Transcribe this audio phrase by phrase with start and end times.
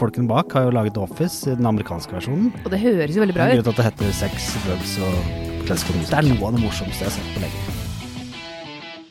[0.00, 2.50] folkene bak har jo laget Office i den amerikanske versjonen.
[2.64, 3.58] Og det høres jo veldig bra ut.
[3.58, 6.10] Grunnen til at det heter Sex, Drugs og Classical Music.
[6.14, 7.76] Det er noe av det morsomste jeg har sett på lenge.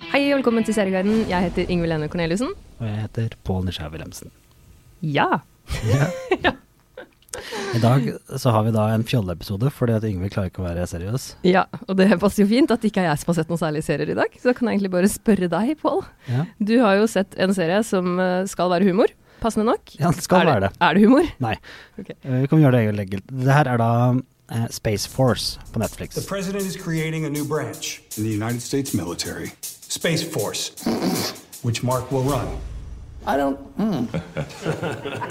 [0.10, 1.20] Hei, velkommen til Serieguiden.
[1.30, 2.56] Jeg heter Ingvild Ene Corneliussen.
[2.80, 4.34] Og jeg heter Pål Nysgjerrig Wilhelmsen.
[5.06, 5.28] Ja.
[7.76, 8.08] I dag
[8.42, 11.28] så har vi da en fjolleepisode, fordi at Yngve klarer ikke å være seriøs.
[11.46, 11.62] ja.
[11.86, 13.86] Og det passer jo fint at det ikke er jeg som har sett noen særlige
[13.86, 14.34] serier i dag.
[14.42, 16.02] Så da kan jeg egentlig bare spørre deg, Pål.
[16.28, 19.14] Ja, Du har jo sett en serie som eh, skal være humor.
[19.42, 19.80] Passende nok.
[20.00, 20.70] ja det skal er være det.
[20.82, 21.24] Er det humor?
[21.40, 21.56] Nei.
[22.00, 22.10] Ok.
[22.24, 23.22] Eh, Vi kan gjøre det egentlig.
[23.30, 26.14] Det her er da uh, Space Force på Netflix.
[26.16, 29.50] The president is creating a new branch in the United States military,
[29.90, 30.72] Space Force,
[31.66, 32.48] which Mark will run.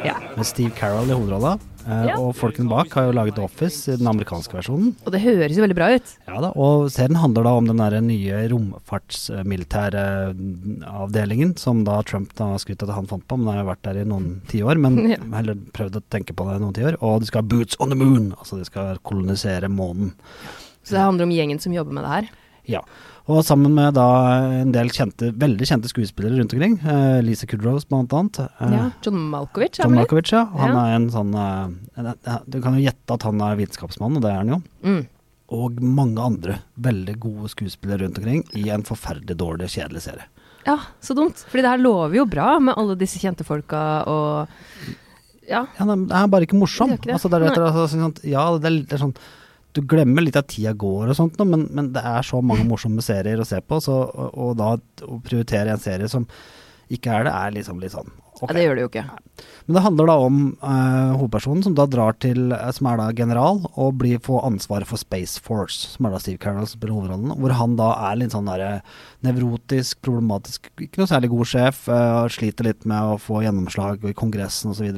[0.04, 0.14] Ja.
[0.36, 1.58] Med Steve Carroll i hovedrolla.
[1.86, 2.16] eh, Ja.
[2.20, 4.94] Og folkene bak har jo laget Office i den amerikanske versjonen.
[5.06, 6.12] Og det høres jo veldig bra ut.
[6.28, 10.04] Ja da, og serien handler da om den der nye romfartsmilitære
[10.86, 14.02] avdelingen som da Trump da skrytt at han fant på, men har jo vært der
[14.02, 15.18] i noen tiår, men Ja.
[15.36, 16.98] heller prøvd å tenke på det i noen tiår.
[17.02, 20.12] Og de skal ha boots on the moon, altså de skal kolonisere månen.
[20.84, 22.28] Så det handler om gjengen som jobber med det her.
[22.68, 22.82] Ja,
[23.28, 24.04] og sammen med da
[24.60, 28.38] en del kjente, veldig kjente skuespillere rundt omkring, Uh, Lisa Kudrows blant annet.
[28.60, 28.90] eh, Ja.
[29.02, 29.94] John Malkovich, John?
[29.94, 30.44] Malkovich, ja.
[30.44, 30.84] Han Ja.
[30.86, 31.34] er en sånn
[31.96, 34.62] en- Du kan jo gjette at han er vitenskapsmann, og det er han jo.
[34.84, 35.06] Mm.
[35.50, 40.24] Og mange andre veldig gode skuespillere rundt omkring i en forferdelig dårlig, kjedelig serie.
[40.66, 41.36] Ja, så dumt.
[41.48, 44.48] Fordi det her lover jo bra med alle disse kjente folka og
[45.48, 45.66] Ja.
[45.80, 46.88] Ja, det er bare ikke morsom.
[46.90, 47.14] Det er ikke det.
[47.14, 47.88] Altså, det er, slett
[48.20, 49.14] sånn, ja, det er, det er sånn
[49.76, 53.04] Du glemmer litt at tida går og sånt, men, men det er så mange morsomme
[53.04, 54.72] serier å se på, så, og, og da
[55.04, 56.26] å prioritere en serie som
[56.88, 58.48] ikke er det, er liksom litt sånn okay.
[58.48, 59.02] ja, det gjør det jo ikke.
[59.66, 63.08] Men det handler da om uh, hovedpersonen som da drar til, eh, som er da
[63.16, 66.96] general, og blir får ansvaret for Space Force, som er da Steve Carroll som spiller
[66.96, 68.80] hovedrollen, hvor han da er litt sånn derre
[69.26, 74.16] nevrotisk, problematisk, ikke noe særlig god sjef, uh, sliter litt med å få gjennomslag i
[74.16, 74.88] Kongressen osv.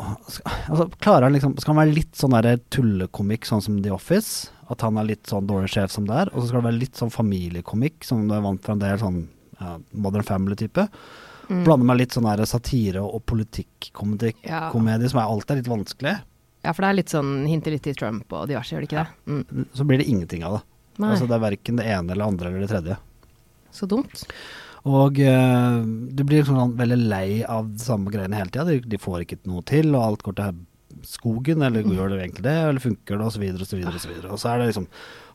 [0.00, 4.50] Altså, klarer han liksom, skal han være litt sånn der tullekomikk, sånn som The Office?
[4.72, 6.30] At han er litt sånn dårlig sjef som det er?
[6.34, 8.98] Og så skal det være litt sånn familiekomikk, som du er vant fra en del
[8.98, 9.20] sånn
[9.60, 10.88] ja, Modern Family-type?
[11.48, 14.70] Blander med litt sånn der satire og politikkomedie, Ja.
[14.72, 16.14] komedie, som er alltid litt vanskelig.
[16.64, 19.02] Ja, for det er litt sånn hinter litt til Trump og diverse, gjør det ikke
[19.04, 19.08] det?
[19.28, 19.66] Mm.
[19.76, 20.62] Så blir det ingenting av det.
[20.98, 22.96] Nei, Altså Det er verken det ene eller andre eller det tredje.
[23.74, 24.24] så dumt.
[24.84, 25.80] Og eh,
[26.12, 28.66] du blir sånn veldig lei av de samme greiene hele tida.
[28.68, 30.62] De, de får ikke noe til, og alt går til
[31.04, 34.12] skogen, eller gjør det egentlig det, eller funker det, osv., osv., osv.
[34.28, 34.86] Og så er det liksom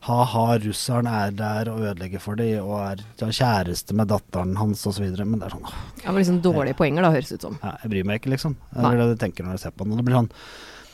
[0.06, 4.86] ha-ha, russeren er der og ødelegger for dem, og er har kjæreste med datteren hans,
[4.88, 5.04] osv.
[5.20, 7.58] Men det er sånn åh, Ja, men liksom dårlige poenger, da, høres ut som.
[7.62, 8.56] ja, jeg bryr meg ikke, liksom.
[8.72, 9.94] Det er det du tenker når du ser på den.
[9.94, 10.32] Og det blir sånn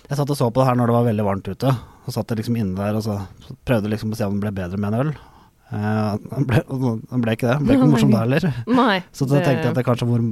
[0.08, 1.76] Jeg satt og så på det her når det var veldig varmt ute.
[2.06, 4.46] Så satt jeg liksom inne der og så så prøvde liksom å se om det
[4.48, 5.16] ble bedre med en øl.
[5.66, 5.78] Eh,
[6.32, 6.60] han ble,
[7.10, 7.56] han ble ikke det.
[7.58, 8.46] Han ble ikke morsom da heller.
[8.70, 9.00] Nei.
[9.10, 10.26] Så da tenkte jeg at det kanskje var,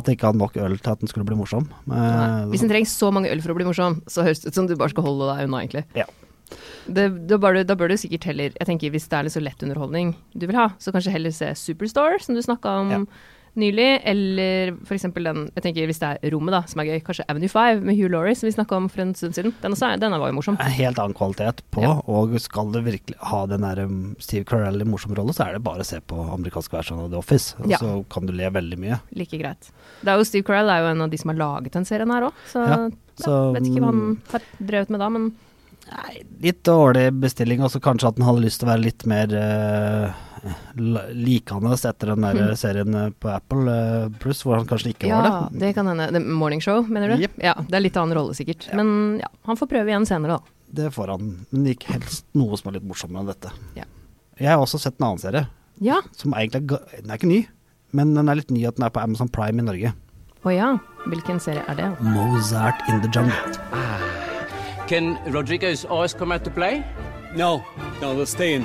[0.00, 1.68] at jeg ikke hadde nok øl til at den skulle bli morsom.
[1.86, 2.48] Eh, Nei.
[2.54, 4.66] Hvis en trenger så mange øl for å bli morsom, så høres det ut som
[4.70, 5.84] du bare skal holde deg unna, egentlig.
[5.98, 6.08] Ja.
[6.90, 9.34] Det, da, bør du, da bør du sikkert heller Jeg tenker Hvis det er litt
[9.36, 12.90] så lett underholdning du vil ha, så kanskje heller se Superstar, som du snakka om
[12.90, 12.98] Ja.
[13.58, 14.00] Nylig.
[14.04, 17.24] Eller for eksempel den Jeg tenker Hvis det er Rommet, da, som er gøy, kanskje
[17.28, 19.54] Avenue 5 med Hugh Laurie, som vi snakka om for en stund siden.
[19.62, 20.56] Den, også, den var jo morsom.
[20.60, 21.96] en helt annen kvalitet på, Ja.
[22.06, 25.52] og skal du virkelig ha den der um, Steve Carell i morsom rolle, så er
[25.58, 27.54] det bare å se på amerikansk versjon av The Office.
[27.58, 27.78] Og Ja.
[27.78, 29.00] Så kan du le veldig mye.
[29.16, 29.70] Like greit.
[30.02, 32.10] Det er jo Steve Carell er jo en av de som har laget den serien
[32.10, 32.88] her òg, så, Ja,
[33.26, 35.32] ja, vet ikke hva han har drevet med da, men
[35.90, 39.04] Nei, litt dårlig bestilling, og så kanskje at han hadde lyst til å være litt
[39.10, 40.18] mer uh,
[41.16, 42.52] likende etter den der mm.
[42.58, 45.60] serien eh, på Apple uh, pluss, hvor han kanskje ikke ja, var det.
[45.64, 46.10] det kan hende.
[46.14, 47.24] The Morning Show, mener du?
[47.26, 47.38] Yep.
[47.44, 48.68] Ja, det er litt annen rolle sikkert.
[48.70, 48.78] Ja.
[48.80, 50.56] Men ja, han får prøve igjen senere, da.
[50.80, 53.50] Det får han, men ikke helst noe som er litt morsommere enn dette.
[53.78, 53.88] Ja.
[54.40, 55.48] Jeg har også sett en annen serie,
[55.84, 57.42] Ja, som egentlig er, den er ikke ny,
[57.96, 59.92] men den er litt ny at den er på Amazon Prime i Norge.
[60.44, 60.70] å ja.
[61.08, 61.90] Hvilken serie er det?
[62.04, 64.19] Mozart in the Jungle.
[64.90, 66.82] Can Rodrigo's eyes come out to play?
[67.36, 67.62] No,
[68.02, 68.64] no, they'll stay in.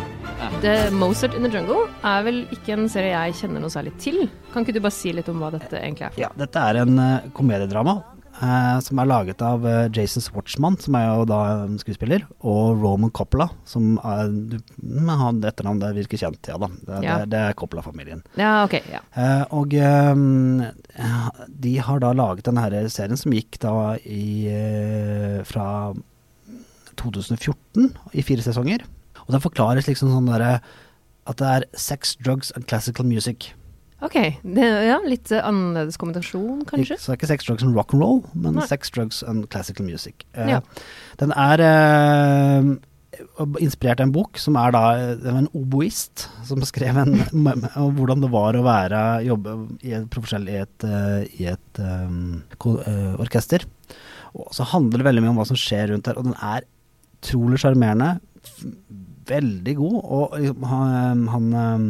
[0.61, 4.23] The Mozart in the Jungle er vel ikke en serie jeg kjenner noe særlig til.
[4.51, 6.17] Kan ikke du bare si litt om hva dette egentlig er?
[6.25, 7.93] Ja, dette er en eh, komediedrama
[8.41, 11.37] eh, som er laget av eh, Jason Schwartzman, som er jo da
[11.83, 16.71] skuespiller, og Roman Coppola, som er du- men han etternavn det virker kjent, ja da.
[16.73, 17.19] Det, Ja.
[17.21, 18.25] det, det er Coppola-familien.
[18.41, 18.79] Ja, ok.
[18.89, 19.03] Ja.
[19.13, 24.49] Eh, og eh, de har da laget denne serien som gikk da i
[25.45, 25.69] fra
[27.01, 28.85] 2014 i fire sesonger.
[29.25, 30.57] Og den forklares liksom sånn derre
[31.25, 33.51] at det er sex, drugs and classical music.
[34.05, 34.17] Ok.
[34.43, 36.97] Det, ja, litt eh, annerledes kommentasjon, kanskje?
[36.99, 38.65] Så det er ikke sex, drugs and rock and roll, men Nei.
[38.69, 40.27] sex, drugs and classical music.
[40.35, 40.59] Eh, Ja.
[41.21, 42.69] Den er eh,
[43.63, 44.83] inspirert av en bok som er da
[45.31, 47.15] en oboist som skrev en
[47.79, 50.19] om hvordan det var å være jobbe i et
[50.51, 50.87] i et,
[51.39, 52.43] i et um,
[53.23, 53.65] orkester.
[54.35, 56.67] Og så handler det veldig mye om hva som skjer rundt der, og den er
[57.15, 58.19] utrolig sjarmerende.
[59.25, 59.97] Veldig god.
[60.03, 61.87] Og liksom, han, han um,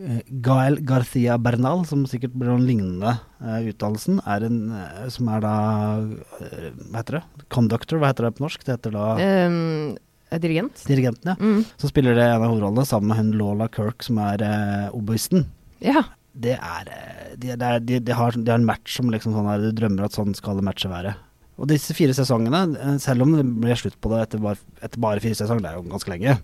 [0.00, 3.14] eh, Gael Garcia Bernal, som sikkert blir noen lignende
[3.44, 5.54] uh, utdannelsen, er en uh, som er da
[6.00, 7.24] uh, Hva heter det?
[7.52, 8.64] Conductor, hva heter det på norsk?
[8.64, 9.96] Det heter da Um,
[10.40, 10.80] dirigent.
[10.88, 11.36] dirigenten, ja.
[11.40, 11.62] Mm.
[11.80, 15.46] Så spiller det en av hovedrollene sammen med hun Lola Kirk, som er uh, oboisten.
[15.84, 16.04] Ja.
[16.38, 16.90] Det er
[17.36, 20.06] de, det de, de, har, de har en match som liksom sånn her, du drømmer
[20.06, 21.16] at sånn skal matchet være.
[21.58, 25.00] Og disse fire sesongene, eh, selv om det ble slutt på det etter bare, etter
[25.02, 26.36] bare fire sesonger, det er jo ganske lenge,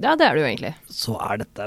[0.00, 0.74] ja, det er det jo egentlig.
[0.94, 1.64] så er dette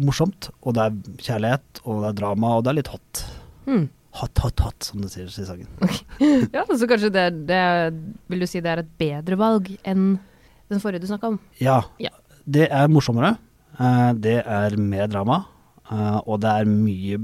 [0.00, 3.20] morsomt, og det er kjærlighet, og det er drama, og det er litt hot.
[3.68, 3.84] Mm.
[4.18, 5.68] Hot, hot, hot, som det sier i sangen.
[6.56, 7.60] Ja, så kanskje det, det
[8.28, 10.16] Vil du si det er et bedre valg enn
[10.70, 11.38] den forrige du snakka om?
[11.62, 12.10] Ja, Ja.
[12.50, 13.36] det er morsommere,
[13.78, 15.44] eh, det er mer drama,
[15.90, 17.20] eh, og det er mye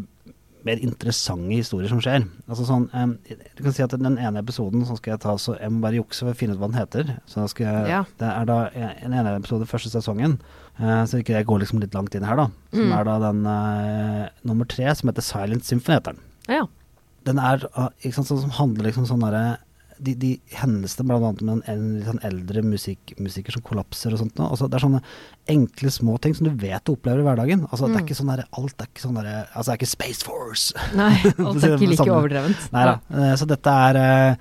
[0.66, 2.26] mer interessante historier som skjer.
[2.48, 3.14] Altså sånn, um,
[3.56, 5.98] du kan si at den ene episoden, så skal jeg ta, så jeg må bare
[6.00, 7.12] jukse for å finne ut hva den heter.
[7.30, 8.02] Så da skal jeg, Ja.
[8.18, 10.38] Det er da en ene episode første sesongen,
[10.80, 12.96] uh, så ikke jeg går liksom litt langt inn her da, som Mm.
[12.98, 16.20] er da den uh, nummer tre, som heter Silent Symphony heter den.
[16.48, 16.66] Ja.
[17.26, 19.58] Den er ah, ikke sant, sånn som handler liksom sånn derre
[19.98, 24.20] de, de hendelsene annet med en, en litt sånn eldre musikk, musiker som kollapser og
[24.20, 24.38] sånt.
[24.40, 25.02] Altså, det er sånne
[25.48, 27.64] enkle, små ting som du vet du opplever i hverdagen.
[27.70, 28.06] Altså, Det er Mm.
[28.06, 30.74] ikke sånn der, alt er ikke sånn der, altså, det er ikke Space Force.
[30.94, 31.12] Nei,
[31.46, 32.68] alt er ikke like overdrevent.
[32.72, 32.96] Nei da.
[33.10, 34.36] Eh, Så dette er eh,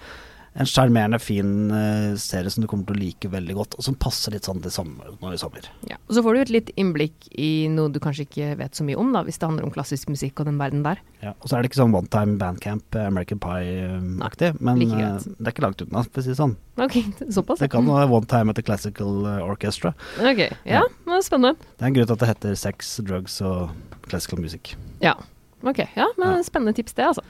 [0.55, 3.97] en sjarmerende, fin uh, serie som du kommer til å like veldig godt, og som
[3.99, 5.65] passer litt sånn til sommer, nå i sommer.
[5.89, 5.97] Ja.
[6.07, 8.95] Og så får du et litt innblikk i noe du kanskje ikke vet så mye
[9.01, 11.01] om, da, hvis det handler om klassisk musikk og den verden der.
[11.19, 11.33] Ja.
[11.41, 15.19] Og så er det ikke sånn one time bandcamp, eh, American Pie-aktig, men like uh,
[15.25, 16.55] det er ikke langt unna, for å si det sånn.
[16.79, 16.97] Ok,
[17.37, 17.59] såpass.
[17.65, 19.91] Det kan være one time at the classical eh, orchestra.
[20.23, 21.59] Ok, ja, men spennende.
[21.75, 23.75] Det er en grunn til at det heter sex, drugs og
[24.07, 24.77] classical music.
[25.03, 25.17] Ja.
[25.65, 26.43] Ok, ja, men Ja.
[26.45, 27.23] spennende tips det, altså.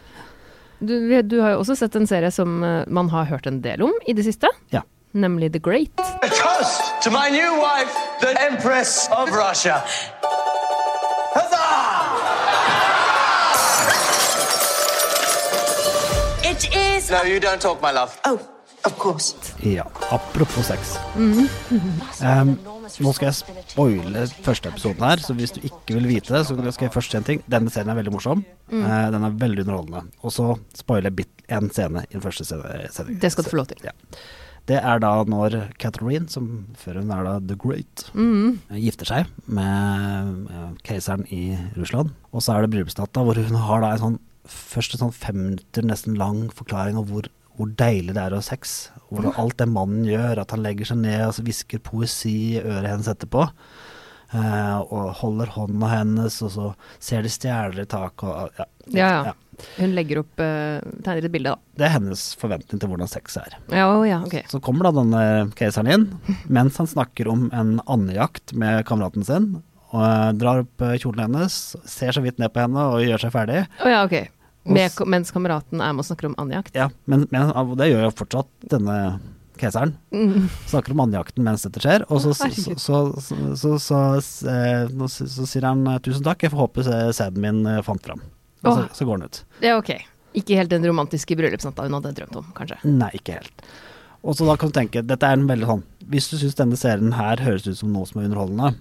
[0.85, 3.81] Du, du har jo også sett en serie som eh, man har hørt en del
[3.87, 4.81] om i det siste, Ja.
[5.13, 5.89] nemlig The Great.
[5.99, 9.81] A toast to my new wife, the Empress of Russia.
[11.35, 11.75] Huzzah!
[16.51, 17.09] It is.
[17.11, 18.19] No, you don't talk, my love.
[18.25, 18.39] Oh,
[18.85, 19.33] of course.
[19.65, 20.95] Ja, apropos sex.
[21.17, 22.55] Um,
[23.01, 26.55] nå skal jeg spoile første episoden her, så hvis du ikke vil vite det, så
[26.55, 27.43] skal jeg først si en ting.
[27.51, 28.43] Denne serien er veldig morsom.
[28.69, 30.03] Eh, den er veldig underholdende.
[30.25, 33.19] Og så spoiler jeg én en scene i den første sendingen.
[33.21, 33.81] Det skal du få lov til.
[33.85, 33.93] Ja.
[34.65, 36.45] Det er da når Catherine, som
[36.81, 38.59] før hun er da The Great, Mm.
[38.71, 42.13] eh, gifter seg med eh, keiseren i Russland.
[42.33, 45.37] Og så er det bryllupsnatta hvor hun har da en sånn først en sånn fem
[45.41, 48.75] minutter nesten lang forklaring av hvor, hvor deilig det er å ha sex.
[49.09, 52.63] Hvordan alt det mannen gjør, at han legger seg ned og så hvisker poesi i
[52.63, 53.47] øret hennes etterpå.
[54.35, 56.69] Uh, og holder hånda hennes, og så
[56.99, 58.65] ser de stjerner i taket og ja.
[58.91, 59.33] Ja, ja.
[59.77, 61.77] Hun legger opp, uh, tegner et bilde, da.
[61.79, 63.55] Det er hennes forventning til hvordan sex er.
[63.71, 64.41] Ja, å, ja, ok.
[64.51, 65.21] Så kommer da denne
[65.55, 66.07] keiseren inn,
[66.51, 69.51] mens han snakker om en andejakt med kameraten sin.
[69.93, 73.35] Og uh, drar opp kjolen hennes, ser så vidt ned på henne og gjør seg
[73.37, 73.63] ferdig.
[73.79, 74.17] Oh, ja, ok.
[74.25, 76.73] Og Med, mens kameraten er med og snakker om andjakt?
[76.77, 78.97] Ja, men, men det gjør jo fortsatt denne
[79.59, 79.93] keiseren.
[80.67, 82.05] Snakker om andjakten mens dette skjer.
[82.09, 86.43] Og så, så, så, så, så, så, så, eh, så sier han eh, tusen takk,
[86.45, 88.23] jeg får håpe sæden min eh, fant fram.
[88.65, 89.41] Og så, så går han ut.
[89.63, 89.93] Ja, ok.
[90.35, 92.81] Ikke helt den romantiske bryllupsnatta hun hadde drømt om, kanskje.
[92.89, 93.67] Nei, ikke helt.
[94.25, 96.77] Og så da kan du tenke, dette er en veldig sånn Hvis du syns denne
[96.79, 98.73] serien her høres ut som noe som er underholdende,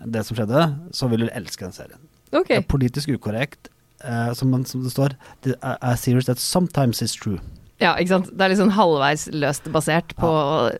[0.00, 0.62] det som skjedde,
[0.96, 2.00] så vil du elske den serien.
[2.32, 2.56] Okay.
[2.56, 3.68] Det er politisk ukorrekt,
[4.04, 5.14] eh, som, som det står
[5.46, 7.38] I a, a that sometimes it's true.
[7.78, 8.30] Ja, ikke sant.
[8.34, 10.28] Det er litt sånn halvveis løst basert på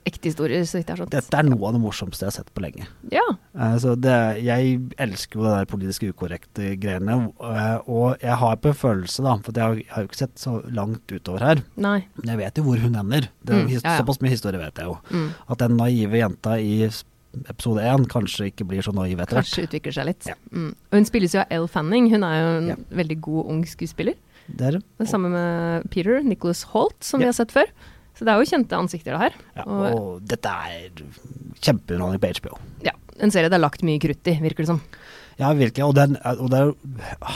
[0.09, 1.15] ekte historier, så vidt jeg har skjønt.
[1.15, 2.89] Dette er noe av det morsomste jeg har sett på lenge.
[3.15, 3.23] Ja.
[3.55, 8.57] Uh, så det, jeg elsker jo det der politisk ukorrekte greiene, Uh, og jeg har
[8.61, 11.45] på en følelse, da, for jeg har, jeg har jo ikke sett så langt utover
[11.45, 12.01] her, Nei.
[12.19, 13.29] men jeg vet jo hvor hun ender.
[13.47, 13.95] Det Mm, ja, ja.
[13.99, 14.97] Såpass mye historie vet jeg jo.
[15.11, 15.31] Mm.
[15.51, 16.89] At den naive jenta i
[17.49, 19.45] episode én kanskje ikke blir så naiv etter hvert.
[19.47, 20.27] Kanskje utvikler seg litt.
[20.27, 20.35] Ja.
[20.53, 20.71] Mm.
[20.91, 22.09] Og hun spilles jo av Elle Fanning.
[22.11, 22.77] Hun er jo en Ja.
[23.03, 24.15] veldig god ung skuespiller.
[24.49, 24.83] Det er det.
[24.99, 27.27] Det samme med Peter Nicholas Holt, som Ja.
[27.27, 27.67] vi har sett før.
[28.17, 29.35] Så det er jo kjente ansikter, det her.
[29.57, 30.91] Ja, Og, og dette er
[31.63, 32.59] kjempeunderholdning på HBO.
[32.83, 34.81] ja, en serie det er lagt mye krutt i, virker det som.
[35.39, 35.85] Ja, virkelig.
[35.87, 36.73] Og er, og det er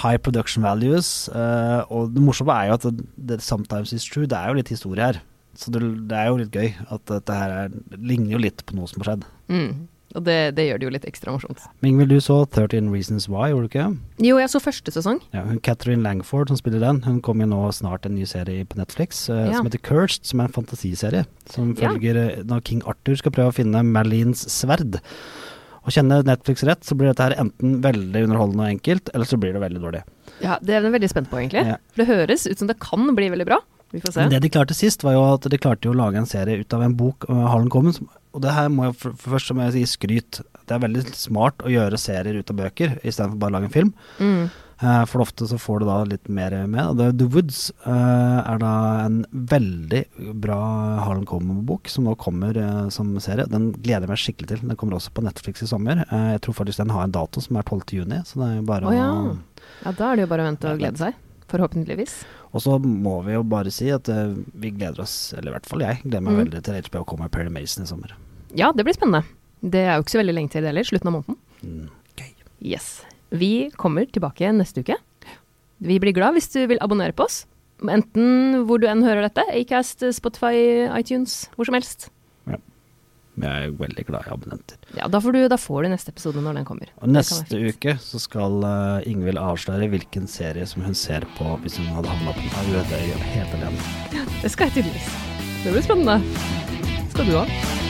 [0.03, 1.29] high production values.
[1.29, 4.27] eh, og det morsomme er jo at det, det sometimes is true.
[4.27, 5.21] Det er jo litt historie her.
[5.59, 8.77] Så det, det er jo litt gøy at dette her er, ligner jo litt på
[8.79, 9.27] noe som har skjedd.
[9.53, 9.89] Mm.
[10.13, 11.63] Og det, det gjør det jo litt ekstra morsomt.
[11.85, 13.87] Mingvild, Ingvild, du så 13 Reasons Why, gjorde du ikke?
[14.27, 15.23] Jo, jeg så første sesong.
[15.33, 18.67] Ja, hun Catherine Langford som spiller den, hun kommer jo nå snart en ny serie
[18.69, 19.57] på Netflix uh, Ja.
[19.57, 21.25] som heter Cursed, som er en fantasiserie.
[21.53, 22.29] Som følger ja.
[22.49, 25.01] når King Arthur skal prøve å finne Merlins sverd.
[25.83, 29.39] Og kjenner Netflix rett, så blir dette her enten veldig underholdende og enkelt, eller så
[29.41, 30.05] blir det veldig dårlig.
[30.43, 31.65] Ja, Det er jeg veldig spent på, egentlig.
[31.73, 31.81] Ja.
[31.95, 33.59] For det høres ut som det kan bli veldig bra.
[33.93, 34.25] Vi får se.
[34.25, 36.77] Men det de klarte sist, var jo at de klarte å lage en serie ut
[36.77, 37.97] av en bok, uh, Harlan Common.
[38.33, 40.41] Og det her må jeg for, for først så må jeg si skryt.
[40.65, 43.77] Det er veldig smart å gjøre serier ut av bøker, istedenfor bare å lage en
[43.77, 43.95] film.
[44.19, 44.45] Mm.
[44.83, 46.99] Eh, for ofte så får du da litt mer med.
[47.19, 48.73] The Woods eh, er da
[49.05, 50.03] en veldig
[50.43, 50.59] bra
[51.05, 53.47] Harlan Common-bok som nå kommer eh, som serie.
[53.51, 54.65] Den gleder jeg meg skikkelig til.
[54.67, 56.03] Den kommer også på Netflix i sommer.
[56.11, 57.83] Jeg tror faktisk den har en dato som er 12.
[58.01, 59.11] juni, så det er jo bare Å ja.
[59.85, 61.21] ja, da er det jo bare å vente og glede seg.
[61.53, 62.17] Forhåpentligvis.
[62.53, 65.69] Og så må vi jo bare si at uh, vi gleder oss, eller i hvert
[65.69, 66.43] fall jeg, gleder meg mm.
[66.47, 68.17] veldig til HBO kommer Perry Mason i sommer.
[68.57, 69.25] Ja, det blir spennende.
[69.63, 70.89] Det er jo ikke så veldig lenge til det heller.
[70.89, 71.39] Slutten av måneden.
[71.63, 72.33] Mm, gøy.
[72.75, 72.91] Yes.
[73.33, 74.99] Vi kommer tilbake neste uke.
[75.83, 77.43] Vi blir glad hvis du vil abonnere på oss.
[77.83, 79.45] Enten hvor du enn hører dette.
[79.57, 82.12] Acast, Spotify, iTunes, hvor som helst.
[83.41, 84.81] Jeg er veldig glad i abonnenter.
[84.99, 86.91] Ja, da får du, da får du neste episode når den kommer.
[87.01, 91.81] Og neste uke så skal uh, Ingvild avsløre hvilken serie som hun ser på hvis
[91.81, 94.27] hun hadde havna på jeg gjør det helt alene.
[94.43, 95.15] Det skal jeg tydeligvis.
[95.63, 96.21] Det blir spennende.
[97.15, 97.82] Skal du òg.